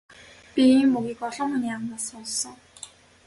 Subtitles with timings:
[0.53, 2.57] Би ийм үгийг олон хүний амнаас сонссон.